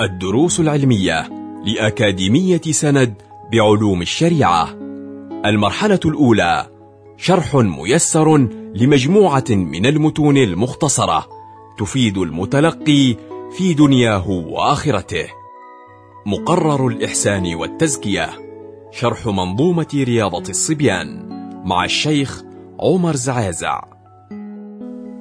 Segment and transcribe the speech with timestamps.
[0.00, 1.28] الدروس العلمية
[1.64, 3.14] لأكاديمية سند
[3.52, 4.68] بعلوم الشريعة.
[5.44, 6.66] المرحلة الأولى
[7.16, 8.36] شرح ميسر
[8.74, 11.26] لمجموعة من المتون المختصرة
[11.78, 13.16] تفيد المتلقي
[13.50, 15.26] في دنياه وآخرته.
[16.26, 18.30] مقرر الإحسان والتزكية
[18.90, 21.28] شرح منظومة رياضة الصبيان
[21.64, 22.42] مع الشيخ
[22.80, 23.80] عمر زعازع.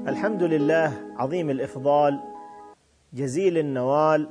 [0.08, 2.20] الحمد لله عظيم الإفضال
[3.14, 4.30] جزيل النوال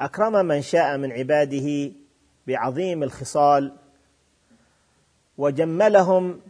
[0.00, 1.92] أكرم من شاء من عباده
[2.46, 3.76] بعظيم الخصال
[5.38, 6.40] وجملهم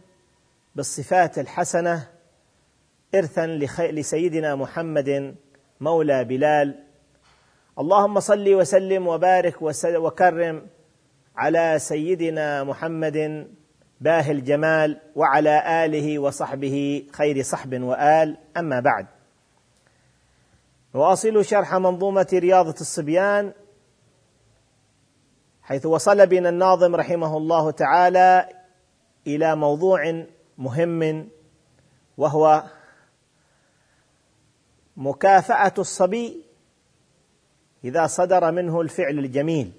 [0.75, 2.07] بالصفات الحسنة
[3.15, 3.47] ارثا
[3.91, 5.35] لسيدنا محمد
[5.79, 6.83] مولى بلال.
[7.79, 10.67] اللهم صل وسلم وبارك وكرم
[11.35, 13.47] على سيدنا محمد
[14.01, 18.37] باهي الجمال وعلى آله وصحبه خير صحب وآل.
[18.57, 19.07] أما بعد.
[20.95, 23.53] نواصل شرح منظومة رياضة الصبيان
[25.61, 28.49] حيث وصل بنا الناظم رحمه الله تعالى
[29.27, 30.25] إلى موضوع
[30.57, 31.29] مهم
[32.17, 32.63] وهو
[34.97, 36.45] مكافأة الصبي
[37.83, 39.71] إذا صدر منه الفعل الجميل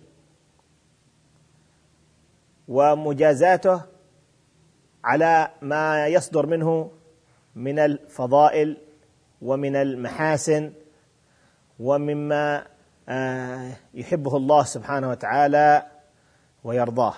[2.69, 3.83] ومجازاته
[5.05, 6.91] على ما يصدر منه
[7.55, 8.77] من الفضائل
[9.43, 10.73] ومن المحاسن
[11.81, 12.67] ومما
[13.09, 15.87] آه، يحبه الله سبحانه وتعالى
[16.65, 17.15] ويرضاه.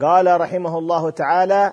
[0.00, 1.72] قال رحمه الله تعالى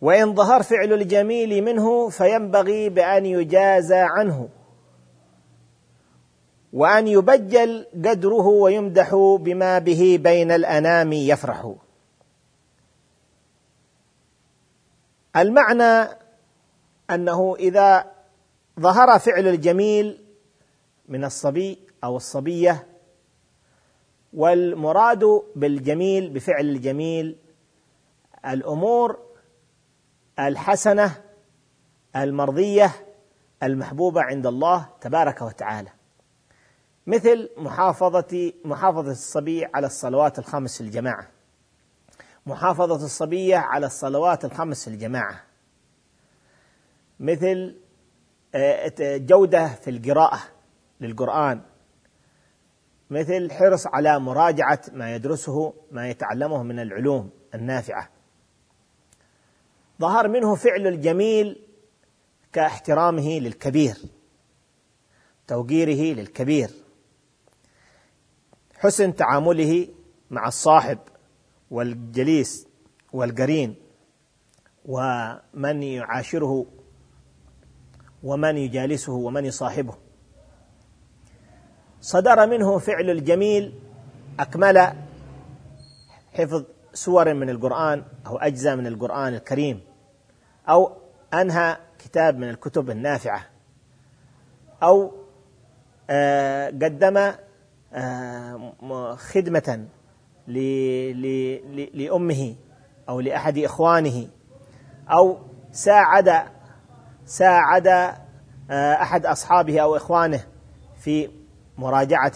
[0.00, 4.48] وإن ظهر فعل الجميل منه فينبغي بأن يجازى عنه
[6.72, 11.74] وأن يبجل قدره ويمدح بما به بين الأنام يفرح.
[15.36, 16.08] المعنى
[17.10, 18.19] أنه إذا
[18.80, 20.24] ظهر فعل الجميل
[21.08, 22.86] من الصبي أو الصبية
[24.32, 25.24] والمراد
[25.56, 27.36] بالجميل بفعل الجميل
[28.46, 29.18] الأمور
[30.38, 31.22] الحسنة
[32.16, 32.92] المرضية
[33.62, 35.90] المحبوبة عند الله تبارك وتعالى.
[37.06, 41.28] مثل محافظه محافظة الصبي على الصلوات الخمس في الجماعه
[42.46, 45.44] محافظة الصبية على الصلوات الخمس في الجماعة
[47.20, 47.76] مثل
[49.00, 50.40] جودة في القراءة
[51.00, 51.60] للقرآن.
[53.10, 58.08] مثل حرص على مراجعة ما يدرسه ما يتعلمه من العلوم النافعة.
[60.00, 61.66] ظهر منه فعل الجميل
[62.52, 63.96] كاحترامه للكبير
[65.46, 66.70] توقيره للكبير.
[68.74, 69.88] حسن تعامله
[70.30, 70.98] مع الصاحب
[71.70, 72.66] والجليس
[73.12, 73.74] والقرين
[74.84, 76.66] ومن يعاشره
[78.22, 79.94] ومن يجالسه ومن يصاحبه.
[82.00, 83.74] صدر منه فعل الجميل
[84.40, 84.92] أكمل
[86.32, 89.80] حفظ سور من القرآن أو أجزاء من القرآن الكريم
[90.68, 90.92] أو
[91.34, 93.46] أنهى كتاب من الكتب النافعة
[94.82, 95.12] أو
[96.10, 97.32] آه، قدم
[97.92, 99.86] آه، خدمة
[101.94, 102.54] لأمه
[103.08, 104.28] أو لأحد إخوانه
[105.10, 105.38] أو
[105.72, 106.42] ساعد
[107.26, 110.44] ساعد آه، أحد أصحابه أو إخوانه
[111.00, 111.30] في
[111.78, 112.32] مراجعة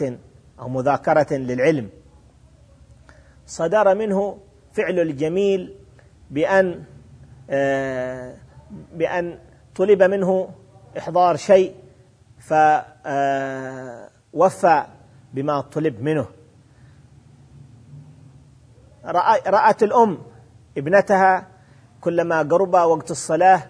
[0.60, 1.88] أو مذاكرة للعلم.
[3.46, 4.38] صدر منه
[4.72, 5.76] فعل الجميل
[6.30, 6.84] بأن
[7.50, 8.36] آه،
[8.94, 9.38] بأن
[9.74, 10.50] طلب منه
[10.98, 11.74] إحضار شيء
[12.38, 14.86] فوفى آه،
[15.34, 16.26] بما طلب منه.
[19.46, 20.18] رأت الأم
[20.78, 21.46] ابنتها
[22.00, 23.62] كلما قرب وقت الصلاة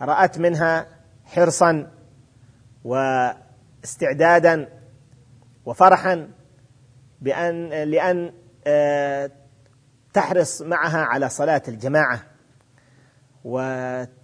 [0.00, 0.86] رأت منها
[1.24, 1.90] حرصا
[2.84, 4.68] واستعدادا
[5.66, 6.30] وفرحا
[7.20, 8.32] بأن لأن
[8.66, 9.30] آه،
[10.12, 12.22] تحرص معها على صلاة الجماعة.
[13.44, 14.16] واستمعت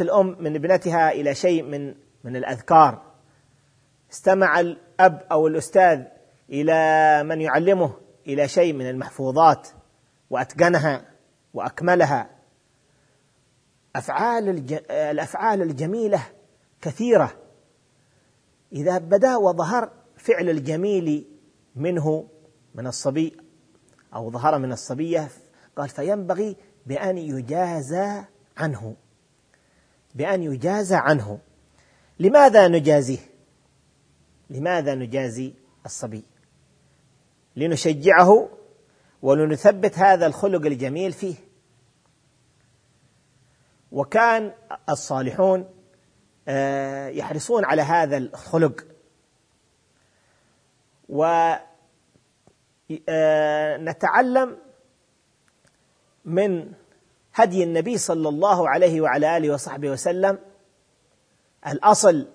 [0.00, 1.94] الأم من ابنتها إلى شيء من
[2.24, 3.02] من الأذكار.
[4.12, 6.04] استمع الأب أو الأستاذ
[6.50, 7.94] إلى من يعلمه
[8.26, 9.68] إلى شيء من المحفوظات
[10.30, 11.02] وأتقنها
[11.54, 12.37] وأكملها.
[13.98, 14.72] افعال الج...
[14.90, 16.22] الأفعال الجميلة
[16.80, 17.36] كثيرة.
[18.72, 21.26] إذا بدا وظهر فعل الجميل
[21.76, 22.28] منه
[22.74, 23.36] من الصبي
[24.14, 25.28] أو ظهر من الصبية
[25.76, 26.56] قال فينبغي
[26.86, 28.24] بأن يجازى
[28.56, 28.96] عنه.
[30.14, 31.38] بأن يجازى عنه.
[32.18, 33.18] لماذا نجازيه
[34.50, 35.54] لماذا نجازي
[35.86, 36.22] الصبي؟
[37.56, 38.48] لنشجعه
[39.22, 41.47] ولنثبت هذا الخلق الجميل فيه.
[43.92, 44.52] وكان
[44.88, 45.68] الصالحون
[46.48, 48.86] آه، يحرصون على هذا الخلق.
[53.08, 54.56] ونتعلم
[56.24, 56.72] من
[57.34, 60.38] هدي النبي صلى الله عليه وعلى آله وصحبه وسلم
[61.66, 62.28] الأصل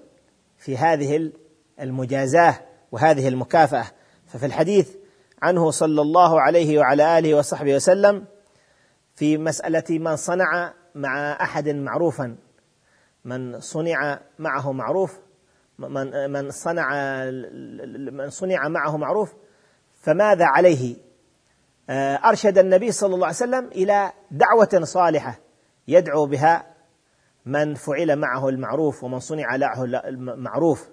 [0.57, 1.31] في هذه
[1.79, 2.56] المجازاة
[2.91, 3.85] وهذه المكافأة.
[4.27, 4.95] ففي الحديث
[5.41, 8.25] عنه صلى الله عليه وعلى آله وصحبه وسلم
[9.15, 12.36] في مسألة من صنع مع أحد معروفا.
[13.25, 15.19] من صنع معه معروف
[15.78, 16.90] من من صنع
[18.12, 19.34] من صنع معه معروف
[20.01, 20.95] فماذا عليه؟
[21.90, 25.40] آه، أرشد النبي صلى الله عليه وسلم إلى دعوة صالحة
[25.88, 26.66] يدعو بها
[27.45, 30.90] من فعل معه المعروف ومن صنع له المعروف.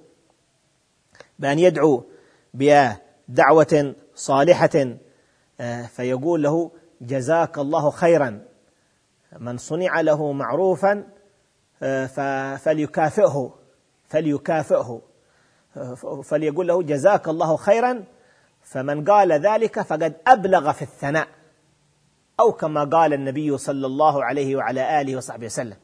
[1.38, 2.04] بأن يدعو
[2.54, 4.96] بدعوة صالحة
[5.60, 6.70] آه، فيقول له
[7.00, 8.49] جزاك الله خيرا.
[9.38, 11.04] من صنع له معروفا
[12.56, 13.54] فليكافئه
[14.08, 15.02] فليكافئه
[16.24, 18.04] فليقول له جزاك الله خيرا
[18.62, 21.28] فمن قال ذلك فقد أبلغ في الثناء
[22.40, 25.76] أو كما قال النبي صلى الله عليه وعلى آله وصحبه وسلم.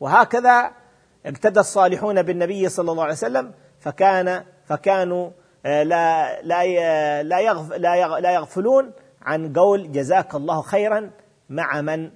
[0.00, 0.70] وهكذا
[1.26, 5.30] اقتدى الصالحون بالنبي صلى الله عليه وسلم فكان فكانوا
[5.66, 7.22] آه، لا لا
[8.20, 11.10] لا يغفلون عن قول جزاك الله خيرا
[11.48, 12.10] مع من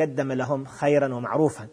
[0.00, 1.68] قدم لهم خيرا ومعروفا.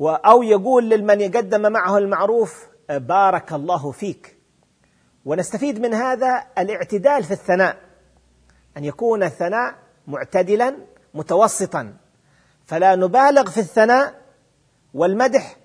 [0.00, 4.36] أو يقول لمن يقدم معه المعروف آه، بارك الله فيك.
[5.24, 7.76] ونستفيد من هذا الاعتدال في الثناء
[8.76, 9.74] أن يكون الثناء
[10.06, 10.76] معتدلا
[11.14, 11.96] متوسطا.
[12.66, 14.14] فلا نبالغ في الثناء
[14.94, 15.56] والمدح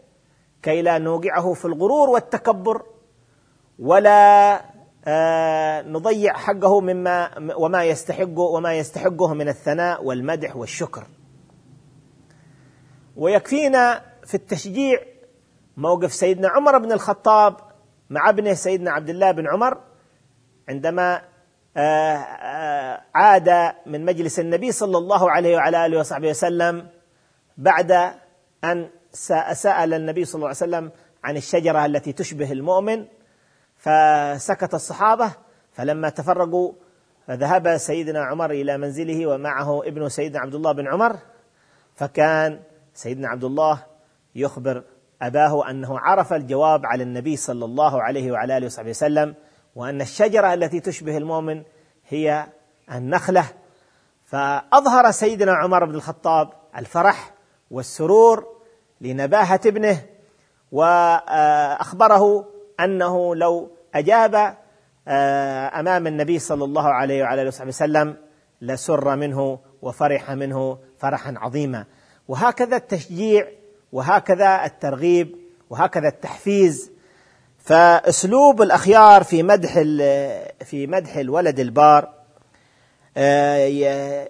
[0.63, 2.81] كي لا نوقعه في الغرور والتكبر
[3.79, 4.70] ولا آه،
[5.87, 11.07] نضيع حقه مما وما يستحقه وما يستحقه من الثناء والمدح والشكر.
[13.15, 14.99] ويكفينا في التشجيع
[15.77, 17.55] موقف سيدنا عمر بن الخطاب
[18.09, 19.77] مع ابنه سيدنا عبد الله بن عمر
[20.69, 21.21] عندما
[21.77, 26.87] آه، آه، عاد من مجلس النبي صلى الله عليه وعلى آله وصحبه وسلم
[27.57, 27.91] بعد
[28.63, 28.89] أن
[29.53, 30.91] سأل النبي صلى الله عليه وسلم
[31.23, 33.05] عن الشجرة التي تشبه المؤمن.
[33.81, 35.31] فسكت الصحابة
[35.71, 36.73] فلما تفرقوا
[37.29, 41.17] ذهب سيدنا عمر إلى منزله ومعه ابن سيدنا عبد الله بن عمر
[41.95, 42.59] فكان
[42.93, 43.85] سيدنا عبد الله
[44.35, 44.83] يخبر
[45.21, 49.35] أباه أنه عرف الجواب على النبي صلى الله عليه وعلى آله وصحبه وسلم
[49.75, 51.63] وأن الشجرة التي تشبه المؤمن
[52.07, 52.47] هي
[52.91, 53.45] النخلة.
[54.25, 57.33] فأظهر سيدنا عمر بن الخطاب الفرح
[57.71, 58.45] والسرور
[59.01, 60.05] لنباهة ابنه
[60.71, 62.45] وأخبره
[62.83, 64.57] أنه لو أجاب
[65.07, 68.15] آه، أمام النبي صلى الله عليه وعلى آله وصحبه وسلم
[68.61, 71.85] لسر منه وفرح منه فرحا عظيما.
[72.27, 73.47] وهكذا التشجيع
[73.91, 75.35] وهكذا الترغيب
[75.69, 76.91] وهكذا التحفيز.
[77.57, 79.73] فأسلوب الأخيار في مدح
[80.65, 82.09] في مدح الولد البار
[83.17, 84.27] آه،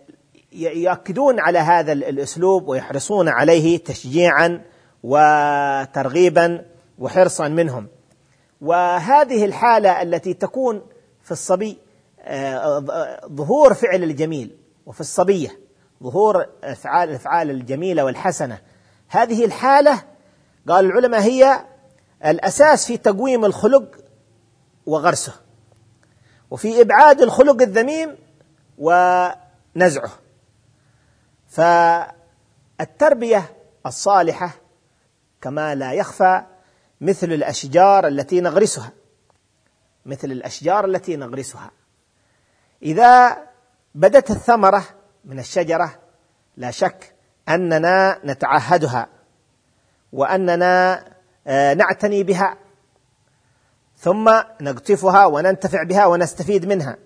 [0.53, 4.62] يؤكدون على هذا الأسلوب ويحرصون عليه تشجيعا
[5.03, 6.65] وترغيبا
[7.00, 7.88] وحرصا منهم.
[8.62, 10.81] وهذه الحالة التي تكون
[11.24, 11.78] في الصبي
[12.19, 12.80] آه،
[13.28, 15.60] ظهور فعل الجميل وفي الصبية
[16.04, 18.62] ظهور أفعال الأفعال الجميلة والحسنة.
[19.10, 20.03] هذه الحالة
[20.70, 21.65] قال العلماء هي
[22.25, 23.96] الأساس في تقويم الخلق
[24.86, 25.34] وغرسه
[26.51, 28.18] وفي إبعاد الخلق الذميم
[28.77, 30.12] ونزعه.
[31.48, 33.44] فالتربية
[33.86, 34.51] الصالحة
[35.41, 36.41] كما لا يخفى
[37.01, 38.91] مثل الأشجار التي نغرسها.
[40.05, 41.72] مثل الأشجار التي نغرسها.
[42.84, 43.38] إذا
[43.96, 44.84] بدت الثمرة
[45.25, 46.00] من الشجرة
[46.58, 47.15] لا شك
[47.50, 49.08] أننا نتعهدها
[50.13, 51.05] وأننا
[51.48, 52.58] آه، نعتني بها.
[53.98, 56.98] ثم نقطفها وننتفع بها ونستفيد منها.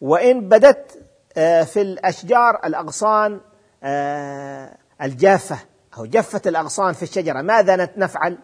[0.00, 0.98] وإن بدت
[1.36, 3.40] آه، في الأشجار الأغصان
[3.82, 4.76] آه،
[5.98, 8.38] أو جفت الأغصان في الشجرة ماذا نفعل؟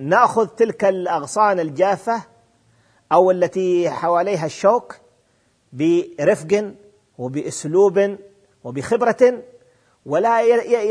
[0.00, 2.22] نأخذ تلك الأغصان الجافة
[3.12, 4.96] أو التي حواليها الشوك
[5.72, 6.74] برفق
[7.18, 8.16] وبأسلوب
[8.64, 9.42] وبخبرة
[10.06, 10.40] ولا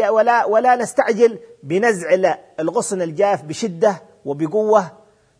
[0.10, 4.92] ولا ولا نستعجل بنزع الغصن الجاف بشدة وبقوة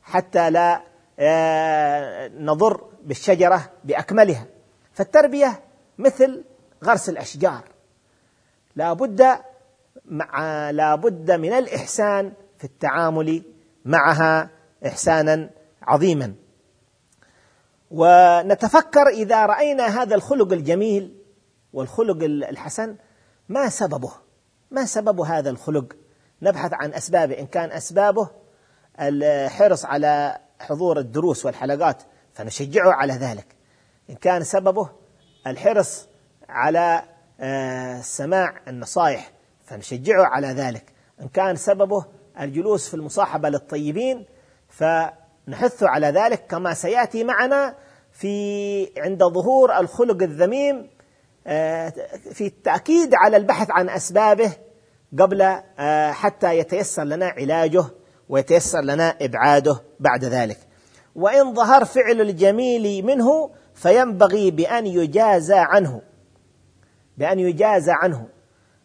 [0.04, 0.82] حتى لا
[1.20, 4.46] آه، نضر بالشجرة بأكملها
[4.94, 5.60] فالتربية
[5.98, 6.44] مثل
[6.84, 7.64] غرس الأشجار
[8.76, 9.38] لا بد
[10.06, 13.44] مع لا بد من الإحسان في التعامل
[13.86, 14.50] معها
[14.86, 15.50] إحسانا
[15.82, 16.34] عظيما.
[17.92, 21.16] ونتفكر إذا رأينا هذا الخلق الجميل
[21.74, 22.96] والخلق الحسن
[23.50, 24.12] ما سببه؟
[24.72, 25.94] ما سبب هذا الخلق؟
[26.42, 27.40] نبحث عن أسبابه.
[27.40, 28.30] إن كان أسبابه
[29.00, 33.56] الحرص على حضور الدروس والحلقات فنشجعه على ذلك.
[34.10, 34.90] إن كان سببه
[35.48, 36.08] الحرص
[36.50, 37.04] على
[37.40, 39.32] آه، سماع النصائح
[39.66, 40.84] فنشجعه على ذلك.
[41.22, 42.06] إن كان سببه
[42.40, 44.26] الجلوس في المصاحبة للطيبين
[44.70, 47.76] فنحثه على ذلك كما سيأتي معنا
[48.12, 50.90] في عند ظهور الخلق الذميم
[51.48, 51.94] آه،
[52.34, 54.52] في التأكيد على البحث عن أسبابه
[55.20, 55.42] قبل
[55.80, 57.84] آه، حتى يتيسر لنا علاجه
[58.30, 60.58] ويتيسر لنا إبعاده بعد ذلك.
[61.16, 66.02] وإن ظهر فعل الجميل منه فينبغي بأن يجازى عنه
[67.18, 68.28] بأن يجازى عنه.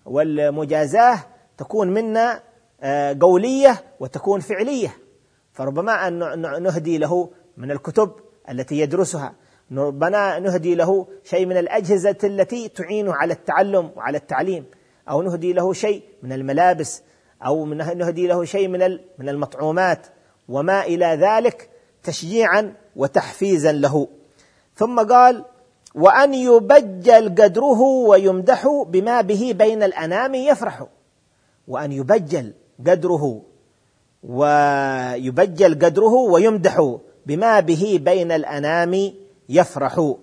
[0.04, 1.18] والمجازاة
[1.58, 2.42] تكون منا
[2.82, 4.96] آه، قولية وتكون فعلية.
[5.52, 8.10] فربما أن نهدي له من الكتب
[8.50, 9.34] التي يدرسها.
[9.72, 14.64] ربما نهدي له شيء من الأجهزة التي تعينه على التعلم وعلى التعليم.
[15.08, 17.02] أو نهدي له شيء من الملابس.
[17.46, 20.06] أو نهدي له شيء من من المطعومات.
[20.48, 21.70] وما إلى ذلك
[22.02, 24.08] تشجيعا وتحفيزا له.
[24.76, 25.44] ثم قال
[25.94, 30.86] وأن يبجل قدره ويمدح بما به بين الأنام يفرح.
[31.68, 32.52] وأن يبجل
[32.86, 33.42] قدره
[34.22, 39.12] ويبجل قدره ويمدح بما به بين الأنام
[39.48, 40.14] يفرح.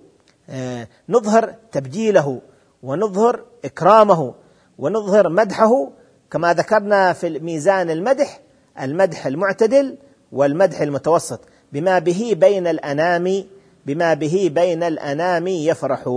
[0.50, 2.41] آه، نظهر تبجيله
[2.83, 4.33] ونظهر إكرامه
[4.77, 5.89] ونظهر مدحه
[6.31, 8.39] كما ذكرنا في ميزان المدح
[8.81, 9.97] المدح المعتدل
[10.31, 11.39] والمدح المتوسط
[11.71, 13.43] بما به بين الأنام
[13.88, 16.10] بما به بين الأنام يفرح.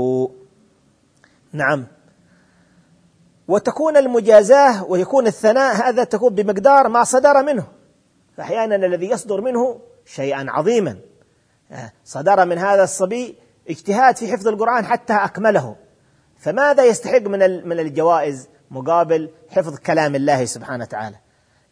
[1.53, 1.87] نعم.
[3.49, 7.67] وتكون المجازاة ويكون الثناء هذا تكون بمقدار ما صدر منه.
[8.37, 10.97] فأحيانا الذي يصدر منه شيئا عظيما.
[11.73, 13.35] آه، صدر من هذا الصبي
[13.69, 15.77] اجتهاد في حفظ القرآن حتى أكمله.
[16.39, 21.17] فماذا يستحق من من الجوائز مقابل حفظ كلام الله سبحانه وتعالى؟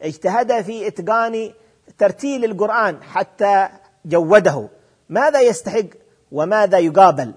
[0.02, 1.52] اجتهد في إتقان
[1.98, 3.68] ترتيل القرآن حتى
[4.04, 4.68] جوده.
[5.08, 5.86] ماذا يستحق
[6.32, 7.34] وماذا يقابل؟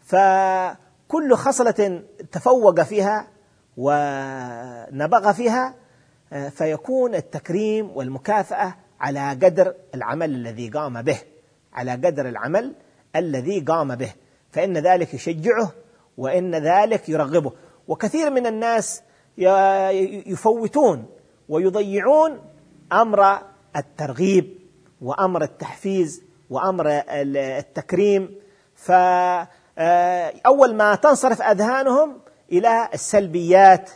[0.00, 2.02] فكل خصلة
[2.32, 3.28] تفوق فيها
[3.76, 5.74] ونبغ فيها
[6.50, 11.18] فيكون التكريم والمكافأة على قدر العمل الذي قام به
[11.72, 12.74] على قدر العمل
[13.16, 14.12] الذي قام به.
[14.50, 15.72] فإن ذلك يشجعه
[16.18, 17.52] وإن ذلك يرغبه.
[17.88, 19.02] وكثير من الناس
[20.26, 21.06] يفوتون
[21.48, 22.40] ويضيعون
[22.92, 23.38] أمر
[23.76, 24.58] الترغيب
[25.00, 28.34] وأمر التحفيز وأمر التكريم.
[28.74, 32.20] فأول آه، ما تنصرف أذهانهم
[32.52, 33.90] إلى السلبيات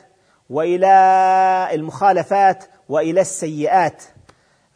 [0.50, 4.02] وإلى المخالفات وإلى السيئات.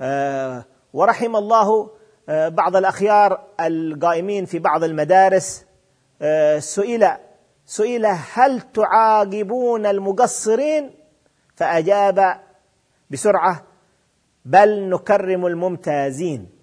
[0.00, 1.90] آه، ورحم الله
[2.28, 5.64] آه، بعض الأخيار القائمين في بعض المدارس
[6.58, 7.08] سئل
[7.66, 10.90] سئل هل تعاقبون المقصرين؟
[11.56, 12.40] فأجاب
[13.10, 13.64] بسرعة
[14.44, 16.57] بل نكرم الممتازين.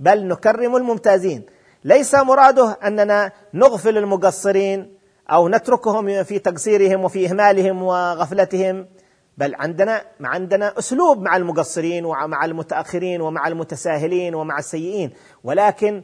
[0.00, 1.46] بل نكرم الممتازين.
[1.84, 4.96] ليس مراده أننا نغفل المقصرين
[5.30, 8.86] أو نتركهم في تقصيرهم وفي إهمالهم وغفلتهم
[9.38, 15.10] بل عندنا عندنا أسلوب مع المقصرين ومع المتأخرين ومع المتساهلين ومع السيئين.
[15.44, 16.02] ولكن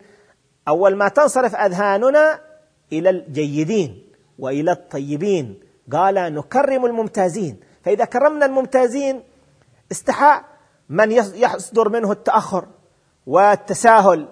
[0.68, 2.40] أول ما تنصرف أذهاننا
[2.92, 4.02] إلى الجيدين
[4.38, 5.60] وإلى الطيبين.
[5.92, 7.60] قال نكرم الممتازين.
[7.84, 9.22] فإذا كرمنا الممتازين
[9.92, 10.40] استحى
[10.88, 12.66] من يصدر منه التأخر.
[13.26, 14.28] والتساهل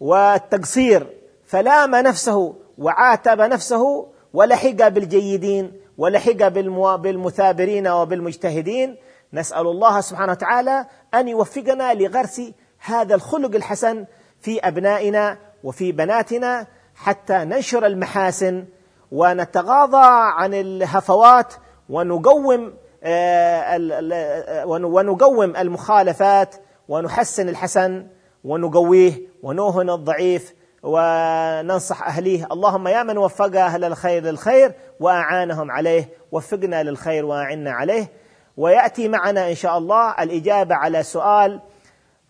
[0.00, 1.06] والتقصير
[1.46, 6.48] فلام نفسه وعاتب نفسه ولحق بالجيدين ولحق
[6.96, 8.96] بالمثابرين وبالمجتهدين.
[9.32, 12.42] نسأل الله سبحانه وتعالى أن يوفقنا لغرس
[12.78, 14.04] هذا الخلق الحسن
[14.40, 18.64] في أبنائنا وفي بناتنا حتى ننشر المحاسن
[19.12, 21.54] ونتغاضى عن الهفوات
[21.88, 26.54] ونقوم آه، ونقوم المخالفات
[26.88, 28.06] ونحسن الحسن.
[28.48, 29.12] ونقويه
[29.42, 32.46] ونوهن الضعيف وننصح أهليه.
[32.52, 36.08] اللهم يا من وفق أهل الخير للخير وأعانهم عليه.
[36.32, 38.12] وفقنا للخير وأعنا عليه.
[38.56, 41.60] ويأتي معنا إن شاء الله الإجابة على سؤال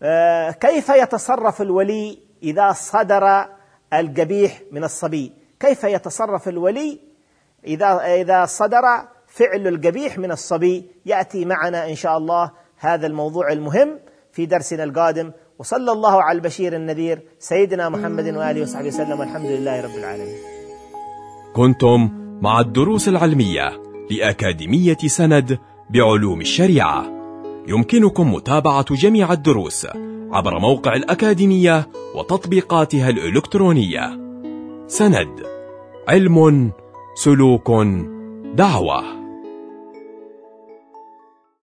[0.03, 3.45] آه، كيف يتصرف الولي إذا صدر
[3.93, 6.99] القبيح من الصبي؟ كيف يتصرف الولي
[7.67, 8.83] إذا إذا صدر
[9.27, 13.99] فعل القبيح من الصبي؟ يأتي معنا إن شاء الله هذا الموضوع المهم
[14.31, 15.31] في درسنا القادم.
[15.59, 20.37] وصلى الله على البشير النذير سيدنا محمد وآله وصحبه وسلم والحمد لله رب العالمين.
[21.55, 22.09] كنتم
[22.41, 27.05] مع الدروس العلمية لأكاديمية سند بعلوم الشريعة.
[27.67, 29.87] يمكنكم متابعة جميع الدروس
[30.31, 34.19] عبر موقع الأكاديمية وتطبيقاتها الإلكترونية.
[34.87, 35.43] سند
[36.07, 36.71] علم
[37.15, 37.71] سلوك
[38.53, 39.18] دعوة